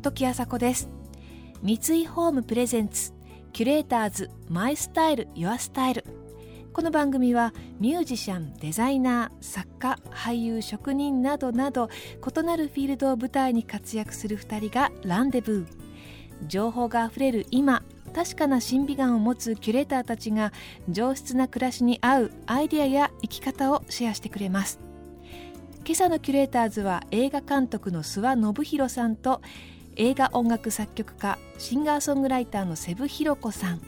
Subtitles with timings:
[0.00, 0.88] 時あさこです。
[1.62, 3.12] 三井ホームプレゼンツ
[3.52, 6.04] キュレーターズマイスタイルユアスタイル。
[6.72, 15.66] この番組はミュージシャンデザイナー作家俳優職人などなど異なるフィールドを舞台に活躍する2人がランデブー。
[16.46, 17.82] 情報があふれる今
[18.14, 20.52] 確かな審美眼を持つキュレーターたちが
[20.88, 24.87] 上質な暮らしに合うアイデアや生き方をシェアしてくれます。
[25.88, 29.40] 今朝のキュレーターズは映画監督の諏訪信弘さんと
[29.96, 33.80] 映画音楽作曲家シンガーソングライターの瀬部ひ子さん。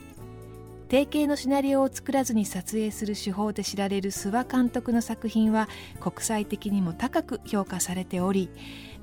[0.89, 5.69] 定型のシナリオを作らずに撮影する手法で知られる諏訪監督の作品は
[6.01, 8.49] 国際的にも高く評価されており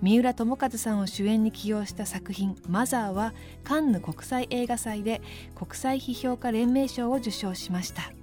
[0.02, 5.22] 三浦友和さんを主演に起用した作品「マザー」はカンヌ国際映画祭で
[5.54, 8.17] 国際批評家連盟賞を受賞しました。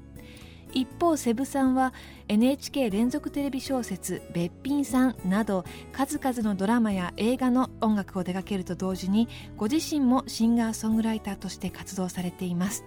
[0.75, 1.95] 一方セブさんは
[2.29, 12.85] NHK 連続テレビ小説「べっぴんさん」など数々のドラマや映画の音楽を手掛けると同時にご自身もシンガーソングライターとして活動されています。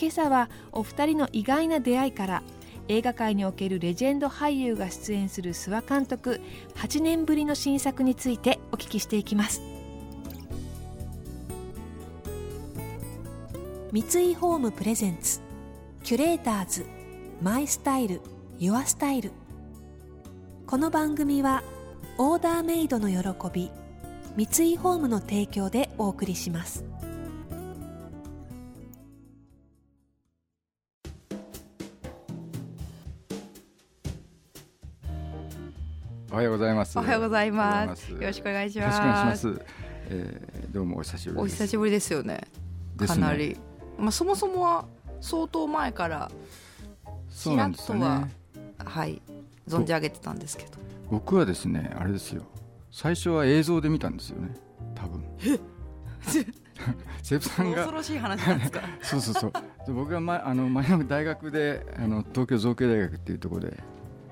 [0.00, 2.42] 今朝はお二人の意外な出会いから
[2.86, 6.40] 映画界におけるレジェンド俳優が出演する諏訪監督
[6.76, 9.60] 8年ぶりの新作についてお聞きしていきます。
[13.90, 15.47] 三井ホームプレゼンツ
[16.08, 16.86] キュレーターズ
[17.42, 18.22] マイスタイル
[18.58, 19.30] ユアスタイル。
[20.66, 21.62] この番組は
[22.16, 23.18] オーダーメイドの喜
[23.52, 23.70] び
[24.34, 26.82] 三井ホームの提供でお送りします。
[36.32, 36.98] おはようございます。
[36.98, 38.10] おはようございます。
[38.10, 38.86] よろしくお願いします。
[38.86, 39.62] よろしくお願いします、
[40.08, 41.52] えー、どうもお久しぶりです。
[41.52, 42.40] お久しぶりですよね。
[42.96, 43.58] かなり、
[43.98, 44.86] まあそもそもは
[45.20, 46.30] 相当前から
[47.28, 48.30] そうなんですよね
[48.78, 49.20] はい
[49.68, 50.70] 存じ上げてたんですけど。
[51.10, 52.42] 僕はですねあれですよ。
[52.90, 54.54] 最初は映像で見たんですよね。
[54.94, 55.24] 多分。
[57.22, 57.76] セブさんが。
[57.76, 58.80] 恐ろしい話なんですか？
[59.02, 59.52] そうそうそう。
[59.92, 63.82] 僕が、ま、あの前の大学であの東京造形大学っていうところで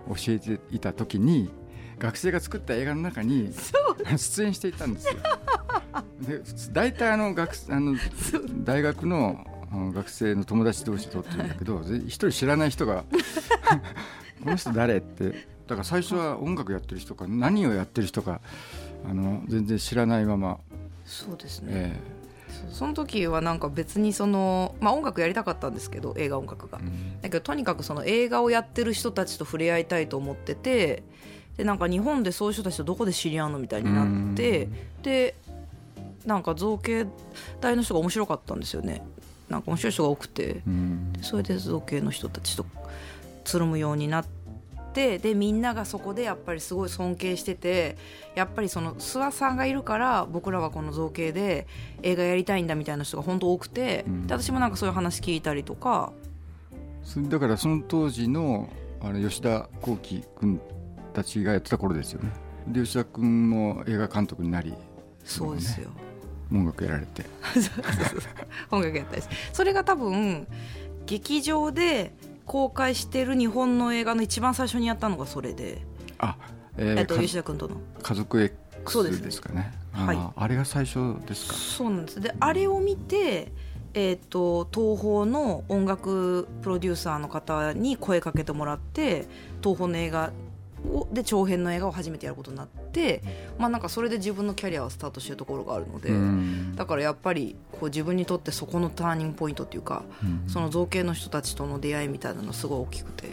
[0.08, 1.50] 教えていた時に
[1.98, 3.52] 学生が作った映画の中に
[4.16, 5.14] 出演していたんですよ。
[6.20, 6.42] で
[6.72, 7.94] 大体あの学あの
[8.64, 13.04] 大学の学生の友達同士撮ってるんだけど 一人知らない人が
[14.42, 18.40] この人誰ってだから最初は音楽やってる人か何をやってる人か
[19.08, 20.58] あの全然知らないまま。
[21.04, 31.04] そうですね、えー、その時はなんか別にその、まあ、音楽やりたかったんですけど映画音楽が、うん、だけどとにかくその映画をやってる人たちと触れ合いたいと思ってて
[31.56, 34.68] でなんか日本でそういう人たちとどこで知り合うのみたいになって
[35.04, 35.36] で
[36.24, 37.06] なんか造形
[37.60, 39.06] 大の人が面白かったんですよね
[39.48, 40.62] なんか面白い人が多くて
[41.22, 42.66] それで造形の人たちと
[43.44, 44.26] つるむようになっ
[44.92, 47.96] てでみんながそこでやっぱりすごい尊敬してて
[48.34, 51.66] やっぱりその諏訪さんがいるから僕らはこの造形で
[52.02, 56.12] 映画やりたいんだみたいな人が本当多くてで私もなんかそういう話聞いたりとか。
[57.28, 58.68] だからその当時の
[59.00, 60.60] あの吉田幸喜君
[61.12, 62.32] たちがやってた頃ですよね。
[62.66, 64.74] で吉田君も映画監督になり。
[65.26, 65.90] そうですよ、
[66.52, 67.24] 音楽やられて。
[68.70, 70.46] 音楽やったですそれが多分
[71.06, 72.14] 劇場で
[72.44, 75.82] 公開してる日本の映画の一番最初にやったのがそれで。
[76.18, 76.36] あ、
[76.76, 77.76] えー、えっと吉田君との。
[78.02, 79.72] 家族 X ですかね。
[79.92, 81.54] はい、あれが最初ですか。
[81.54, 82.20] そうなんです。
[82.20, 83.52] であれを見て
[83.98, 89.26] えーと、東宝の音楽プロデューサーの方に声かけてもらって
[89.62, 90.32] 東宝の映画
[90.92, 93.22] をで長編の映画を初めてやることになって、
[93.58, 96.10] まあ、なんかそれで自分のキャリアをスタートしてるところがあるので、
[96.76, 100.04] だからやっぱりこう自分にとってそこのターニングポイントっていうか、
[100.46, 103.28] その造形の人たちとの出会いみたいなのすごい大きくて。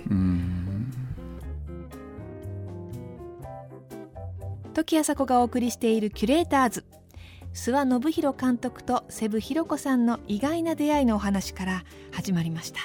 [4.73, 6.85] 時あさこがお送りしているキュレーターズ。
[7.53, 12.79] 諏訪信弘監督と瀬部ひ子さんの意外な出会いのお話から始まりました。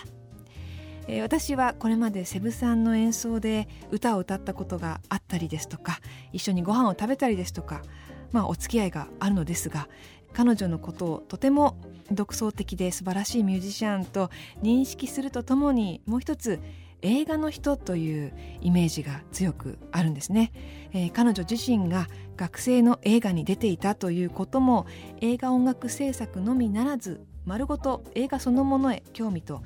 [1.08, 6.00] え、私はこれまでセブさんの演奏で歌を歌ったことがあったりですとか
[6.32, 7.82] 一緒にご飯を食べたりですとか、
[8.30, 9.88] まあ、お付き合いがあるのですが
[10.34, 11.78] 彼女のことをとても
[12.12, 14.30] 独創的で素晴らしいミュージシャンと
[14.62, 16.60] 認識するとともにもう一つ
[17.00, 20.52] 映画の人というイメージが強くあるんですね、
[20.92, 24.86] えー、彼女自身が学生の映画に出ていたということも
[25.20, 29.62] 映画音楽制作のみならず丸ごと映画そのものへ興味と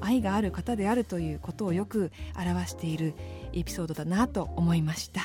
[0.00, 3.14] 愛がある方であるということをよく表している
[3.52, 5.22] エピソードだなと思いました、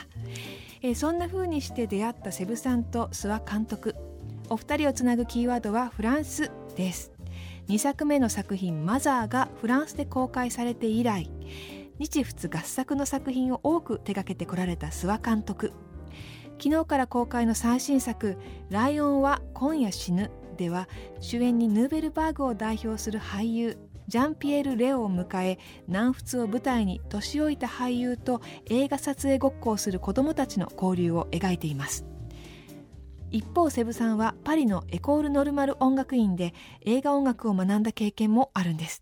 [0.82, 3.96] え、そんな風にして出会ったセブさんと諏訪監督
[4.50, 7.12] お二人をつなぐキーワードはフランスです。
[7.70, 11.30] 2作目の作品「マザー」がフランスで公開されて以来
[12.00, 15.72] 日仏合作の作品を多く手掛けてこられた諏訪監督。
[16.62, 18.38] 昨日から公開の最新作
[18.70, 20.90] 「ライオンは今夜死ぬ」では
[21.20, 23.78] 主演にヌーベルバーグを代表する俳優
[24.12, 32.06] ジャンピエール・レオを迎え南仏を舞台に年老いた俳優と映画撮影ごっこをする子どもたちの交流を描いています。
[33.30, 39.02] 一方セブさんはパリのエコール・ノルマル音楽院で映画音楽を学んだ経験もあるんです。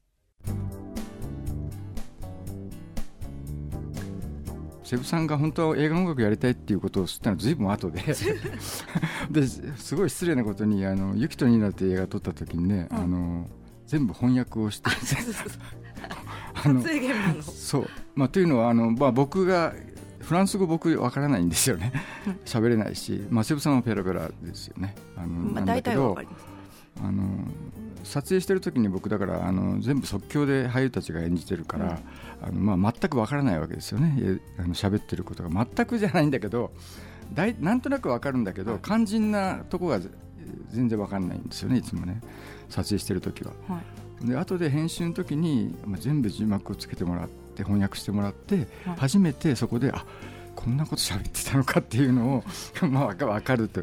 [4.84, 8.00] セブさんが本当は映画音楽やりたいっていうことを知ったのはずいぶん後で。
[9.32, 13.48] ですごい失礼なことに「あのユキとニーナ」って映画を撮った時にね、うん、あの
[13.90, 14.90] 全部翻訳をして。
[16.64, 16.84] あの
[17.42, 19.74] そう、まあ、というのはあの、まあ、僕が
[20.20, 21.92] フランス語僕わからないんですよね。
[22.46, 24.94] 喋れないし、まあ、セブさんはペラペラですよね。
[25.18, 26.46] あの、まあ、大体わかります。
[27.02, 27.24] あの
[28.04, 32.00] 撮影してる時に僕だからあの全部即興で俳優たちが演じてるから、
[32.42, 34.40] うん、あのまあ、全くわからないわけですよね。
[34.60, 35.50] あの喋ってることが。
[35.50, 36.72] 全くじゃないんだけど
[37.34, 40.00] だいなんとなくわかるんだけど、肝心なとこが
[40.70, 42.22] 全然わかんないんですよねいつもね
[42.70, 43.52] 撮影してる時は。
[43.68, 43.82] は
[44.24, 48.68] い、で後で編集の時に、まあ、全部字幕をつけてもらって翻訳してもらって、はい、
[48.98, 50.06] 初めてそこであ
[50.56, 52.44] こんなこと喋ってたのかっていうのを
[52.88, 53.82] まあ分かると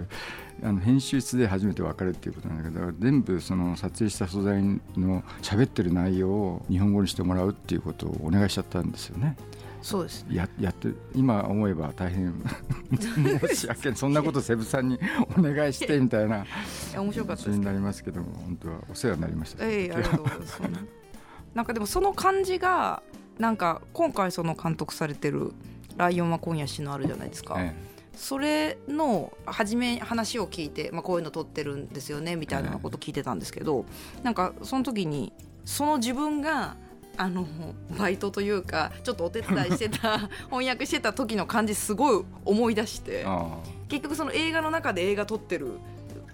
[0.63, 4.63] あの編集室で初めて分かるっていうことなんだけど全部その撮影した素材
[4.97, 9.37] の喋ってる内容を日本語にしてもらうっていうことをお願いしちゃったんですよね。
[9.87, 12.35] そうです、ね、ややって今思えば大変。
[13.47, 14.99] 申し訳そんなことセブさんに
[15.39, 16.45] お願いしてみたいな。
[16.97, 19.65] 面白かったになりますけども本当はお世話になりました。
[19.65, 20.61] ええー、ありがとうございます。
[21.55, 23.05] なんかでもその感じが
[23.39, 25.53] なんか今回その監督されてる
[25.97, 27.55] 「ライオンは今夜死ぬ」あるじゃないですか。
[27.61, 27.97] ええ。
[28.17, 33.85] それの初め話を聞いて、まあ、こういうの撮ってるんですよねみたいなこと聞いてたんですけど、
[34.25, 35.33] なんかその時に
[35.65, 36.77] その自分が
[37.17, 37.47] あの
[37.99, 40.19] バイトというかちょっとお手伝いしてた
[40.51, 43.27] 翻訳してた時の感じすごい思い出して
[43.89, 45.79] 結局その映画の中で映画撮ってる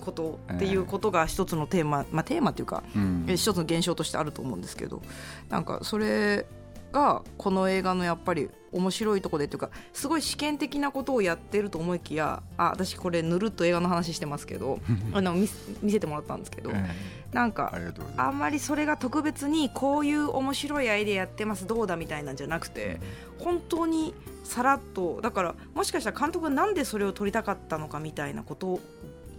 [0.00, 5.00] ことっていうことが一つのテーマ、まあ、テーマっていうか、うん、一つの現象としてあると思うんですけど
[5.48, 6.46] なんかそれ
[6.92, 14.80] がこの映画のやっぱり面白いとこでっていうかすごい試験的なことをやってると思いきやあ私これぬるっと映画の話してますけど
[15.12, 15.48] あの見
[15.82, 17.74] 見せてもらったんですけど、えー、なんか
[18.16, 23.00] あんまりそれが特別にこういう面白いアイデアやってますどうだみたいなんじゃなくて、
[23.38, 24.14] うん、本当に
[24.44, 28.80] さらっとだからもしかしたら監督がなんでそれを撮りたかったのかみたいなこと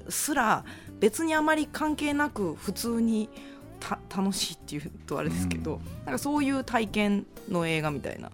[0.10, 0.66] すら
[1.00, 3.30] 別にあまり関係なく普通に
[4.16, 8.32] 楽しいっていうとあれですけど、うん、なんかそういう体験の映画みたいな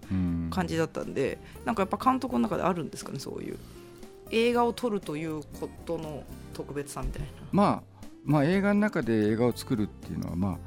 [0.50, 3.58] 感じだったんで、うん、なんかやっぱ監督の中であるんですかねそういう
[4.32, 6.24] 映画を撮るということの
[6.54, 7.28] 特別さみたいな。
[7.52, 10.58] まあまあ、映画の中で映画を作るっていうのはまあ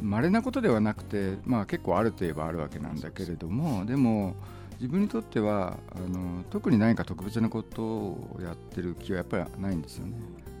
[0.00, 4.34] 稀なことではなくて、まあ、結構あるといえばあるわけなんだけれどもでも
[4.80, 10.14] 自分にとってはあの特に何か特別なことをやってる気はやっぱりないんですよね。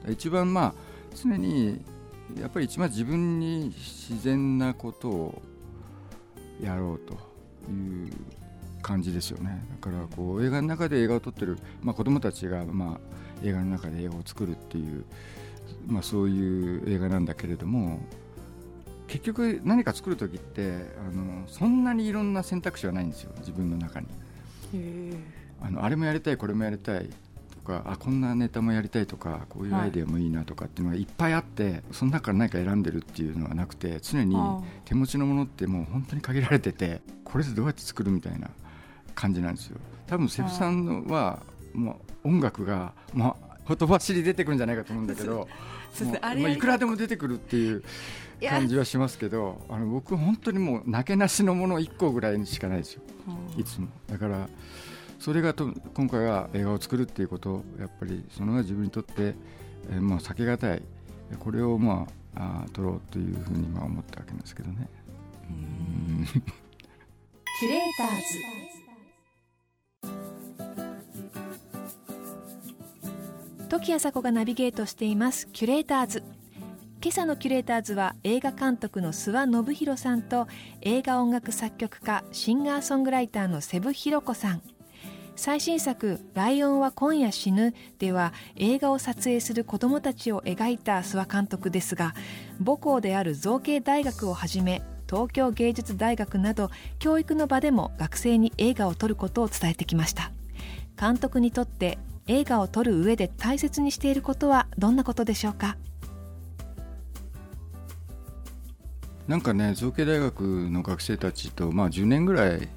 [0.08, 0.74] 一番まあ
[1.14, 1.80] 常に
[2.40, 5.42] やっぱり一番自分に自然なことを
[6.60, 7.14] やろうと
[7.70, 8.12] いう
[8.88, 9.62] 感じですよね。
[9.82, 15.04] だからこう映画の中で映画を撮ってる、まあ、子供たちがまあ映画の中で映画を作るっていう、
[15.86, 18.00] まあ、そういう映画なんだけれども
[19.06, 20.72] 結局何か作る時って
[21.06, 24.06] あのそんなにいろんな選択肢はないんですよ自分の中に。
[25.60, 27.10] あのあれもやりたいこれもやりたい
[27.68, 34.36] かあこんなネタもやりたいとかこういうアイデアもいいなとかっていうのがいっぱいあって、はい、その中から何か選んでるっていうのはなくて常に
[34.86, 38.50] 手持ちのものってもう本当に限られててこれでどうやって作るみたいな
[39.18, 39.78] 感じなんですよ。
[40.06, 41.42] 多分セフさんは
[41.74, 45.48] もう音楽がもうほとばしり出てくるんじゃないかと思うんだけど
[46.36, 47.82] もういくらでも出てくるっていう
[48.48, 53.02] 感じはしますけどあの僕本当にもうなけなしのもの1個ぐらいしかないですよ。
[53.56, 53.88] いつも。
[54.06, 54.48] だから
[55.18, 59.34] それがと今回は映画を作るっていうことやっぱりそのが自分にとって、
[59.90, 60.82] えー、まあ避けがたい。
[61.40, 62.06] これをま
[62.36, 64.88] ああ撮ろうというふうにまあ思ったわけなんですけどね。
[67.58, 68.87] キュレーターズ
[73.68, 76.22] 時あさこがナビゲートしていますキュレーターズ。
[77.02, 80.48] 今朝のキュレーターズは映画監督の諏訪信弘さんと
[80.80, 84.62] 映画音楽作曲家シンガーソングライターの瀬部弘子さん。
[85.36, 92.14] 最新作「ライオンは今夜死ぬ」では映画を撮影する子どもたちを描いた諏訪監督ですが
[92.64, 100.32] 母校である造形大学をはじめ東京芸術大学など教育の場でも学生に映画を撮ることを伝えてきました。
[101.00, 101.96] 監督にとって
[102.28, 105.76] 映画を撮る上で大切にしていることはどんなことでしょうか？
[109.26, 112.68] なんかね造形大学の学生たちと、まあ、10年ぐらい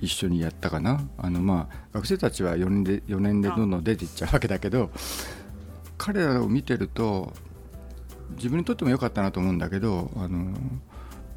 [0.00, 1.00] 一緒にやったかな？
[1.18, 4.90] あの、まあ、学生たちは4年で ,4 年でどんどん出ていっちゃうわけだけど
[5.96, 7.32] 彼らを見てると
[8.36, 10.52] 自分にとっても良かったなと思うんだけどあの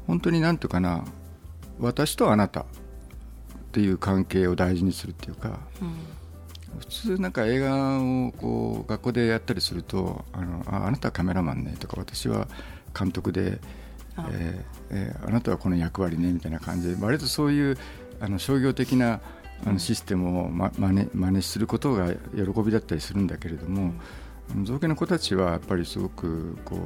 [0.06, 1.04] 本当になんていうかな
[1.78, 2.64] 私とあなたっ
[3.72, 5.94] ていう関係を大事にするっていうか、うん、
[6.78, 12.48] 普通なんか映画をこう学校でやったりするとあのああなたはカメラマンねとか私は
[12.98, 13.60] 監督で
[14.16, 17.78] あ,、えーえー、あなたはこの役割ねみたいな感じで割とそういう
[18.20, 19.20] あの商業的な
[19.66, 23.92] あのシステムをま真似真似することが喜びだったりするんだけれども、
[24.54, 26.80] うん、造形の子たちはやっぱりすごくこう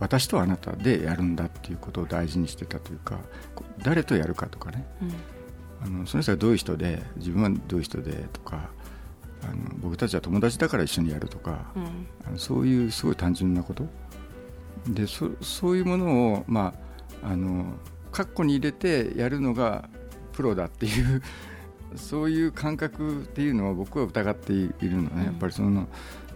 [0.00, 3.18] 私とあなたでやるんだっていうことを大事にしてたというか
[3.82, 4.84] 誰とやるかとかね、
[5.82, 8.70] うん、あのその人がどういう人で自分はどういう人でとか
[9.48, 13.86] あの僕たちは友達だから一緒にやるとか、うん、あのそういうすごい単純なこと。
[14.88, 16.74] でそそういうものを、ま
[17.22, 17.74] あ、あの
[18.12, 19.88] 括弧に入れてやるのが
[20.32, 21.22] プロだっていう
[21.96, 25.88] そういう感覚っていうのは僕は疑っているのね、うん、やっぱりその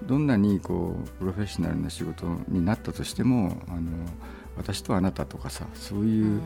[0.06, 3.82] どんなにこうプロフェッショナルな仕事になったとしてもあの
[4.56, 6.40] 私とあなたとかさそういう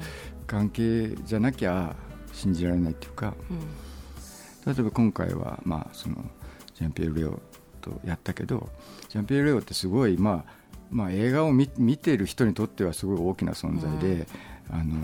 [0.46, 1.94] 関係じゃなきゃ
[2.32, 6.16] 信じられないっていうか、うん、例えば今回は、まあ、その
[6.82, 7.40] ジャンピエール・レオ
[7.80, 8.68] とやったけど
[9.08, 14.26] ジャンピエール・レオってすごい、まあまあ、映画を見見てる人にとってはすごい大きな存在で、
[14.70, 14.94] うん、あの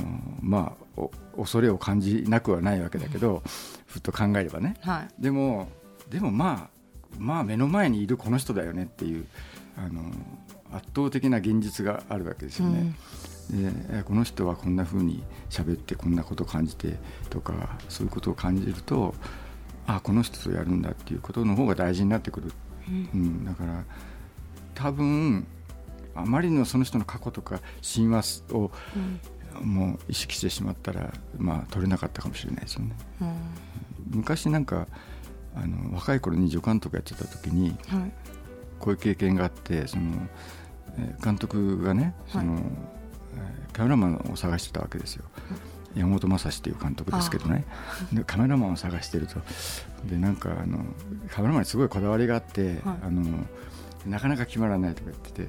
[0.43, 1.03] まあ、
[1.37, 3.43] 恐れを感じなくはないわけだけど、
[3.87, 5.69] ふっと考えればね、はい、でも
[6.11, 6.79] でもまあ
[7.19, 9.27] まあ目の前にいるこの人だよねっていう
[9.79, 10.03] あの
[10.73, 12.93] 圧倒的な現実があるわけですよね。
[13.51, 16.97] うん、でこの人はこんなふうに喋ってこんなことを感じて
[17.31, 19.15] とかそういうことを感じると
[19.89, 22.53] あこの人とやるんだっていうことの方が大事になってくる、
[22.89, 23.85] うん、うん、だから
[24.75, 25.47] 多分
[26.15, 28.71] あまりのその人の過去とか神話を、
[29.63, 32.97] もう意識してしまったら、まあ、取れなかったかもしれないですよね。
[33.23, 33.35] うん、
[34.19, 34.89] 昔なんか
[35.55, 38.13] あの若い頃に助監督やってた時に、はい、
[38.79, 40.29] こういう経験があってその、
[40.99, 42.63] え監督がねその、はい、
[43.37, 45.25] えカメラマンを探してたわけですよ。
[45.99, 47.65] 山本昌史っていう監督ですけどね。
[48.13, 49.41] でカメラマンを探してると。
[50.05, 50.85] でなんかあの
[51.31, 53.23] カメラマンにすごいこだわりがあって、はい、あの
[54.07, 55.49] なかなか決まらないとか言ってて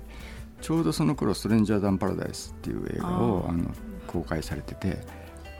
[0.61, 3.71] ちょうどその頃ストレンジャー・ダン・パラダイス」っていう映画をあの
[4.07, 4.99] 公開されてて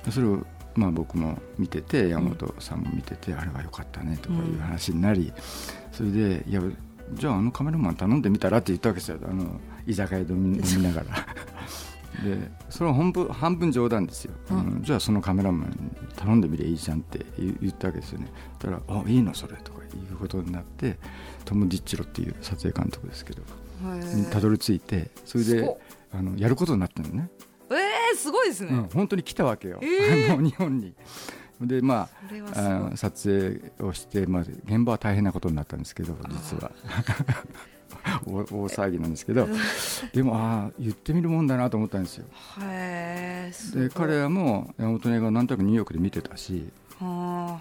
[0.10, 5.34] それをまあ僕も見てて山本さんも見てて、あれは良かったねとかいう話になり、
[5.92, 6.62] それでいや
[7.14, 9.20] じゃああのカメラマン頼んでみたらって言ったわけですよ。
[9.24, 11.08] あの居酒屋で飲み ながら
[12.24, 15.76] でそれは半分半分冗談ですよ、うん、じゃあそのカメラマンに
[16.16, 18.28] 頼んでみりゃいいじゃんって言ったわけですよね。
[18.60, 20.98] そしたら「あいいのそれ」とかいうことになって
[21.46, 23.44] トム・ディッチロっていう撮影監督ですけど
[24.16, 25.78] にたどり着いてそれで
[26.12, 27.30] あのやることになったのね。
[27.72, 30.94] えー、すごいですね、うん、本当に来たわけよ、えー、日本に。
[31.62, 32.10] でま
[32.56, 36.72] ああ撮影をして、まあ、現場は大変なことになったんですけど実は
[38.26, 39.48] 大騒ぎなんですけど
[40.14, 42.26] でもああ言ってみるもんだなと思ったんですよ。
[43.74, 46.70] で彼らも山本の映画をなんとなくニューヨークで見てたし
[47.02, 47.60] あ。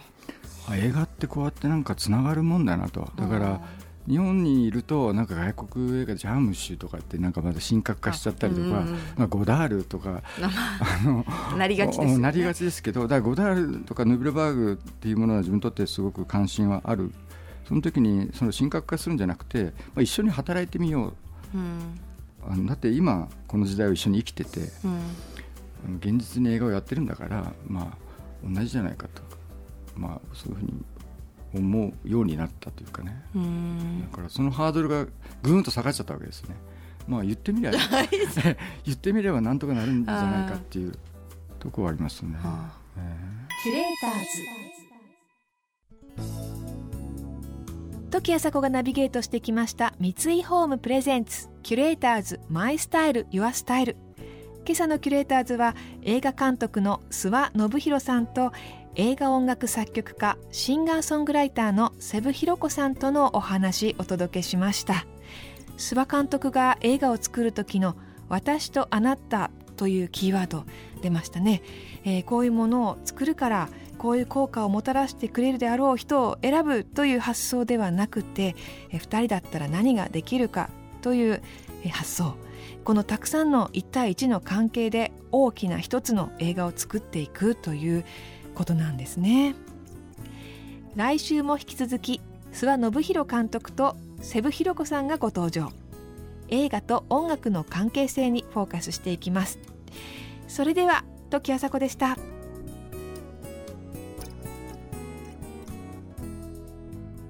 [0.75, 3.11] 映画ってこうやってなんかつながるもんだなと。
[3.16, 3.61] だから
[4.09, 8.85] 日本にいるとなんか外国映画ジャームッシュとかってなんかまだ神格化しちゃったりとか、
[9.16, 11.26] まあ、ゴダールとか あの
[11.59, 17.12] なりがちです、ね、なりがちですけどだからゴダールとかヌーブルバーグっていうものは自分にとってすごく関心はある
[17.68, 21.12] その時にその神格化するんじゃなくて、まあ、一緒に働いてみよ
[21.54, 22.00] う、うん、
[22.48, 29.20] あのだって今この時代を一緒に生きてて、うん、現実に映画をやってるんだからまあ同じじゃないかと、
[29.96, 30.84] まあ、そういうふうに
[31.54, 33.22] 思うようになったというかね。
[34.10, 35.06] だからそのハードルが
[35.42, 36.54] ぐんと下がっちゃったわけですね。
[37.06, 37.78] まあ言ってみれば
[38.84, 40.98] 言ってみればなんとかなるんじゃないかっていう
[41.58, 42.37] ところはありますね。
[43.62, 44.77] キュレーターズ
[48.18, 53.96] 時あさこがナビゲートしてきました三井ホームプレゼンツキュレーターズマイスタイルユアスタイル。
[54.66, 58.50] 今朝のキュレーターズは映画監督の諏訪信弘さんと
[58.96, 65.06] 映画音楽作曲家シンガーソングライターの瀬部弘子さんとのお話お届けしました。
[65.76, 67.94] 諏訪監督が映画を作る時の
[68.28, 70.64] 私とあなたというキーワード
[71.00, 71.62] 出ましたね、
[72.04, 78.54] えー、こういうものを作るからこういう効果をもたらしてくれるであろう人を選ぶという発想ではなくて
[78.90, 80.68] え2人だったら何ができるか
[81.00, 81.42] という
[81.90, 82.35] 発想。
[82.85, 88.04] このたくさんの1対1の関係で大きな一つの映画を作っていくという
[88.54, 89.54] ことなんですね。
[90.97, 92.20] 来週も引き続き
[92.52, 95.70] 諏訪信弘監督と瀬部弘子さんがご登場。
[96.49, 99.59] 映画と音楽の関係性にフォーカスしていきます。
[100.47, 102.17] それでは時あさこでした。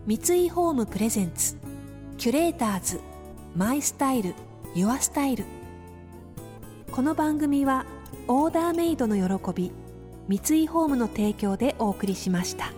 [0.07, 1.57] 三井ホームプレゼンツ
[2.17, 3.01] キュレーターズ
[3.55, 4.35] マイスタイル
[4.75, 5.45] ユアスタイル。
[6.91, 7.85] この番組は
[8.27, 9.73] オーダーメイドの喜び
[10.29, 12.78] 三井ホームの提供でお送りしました。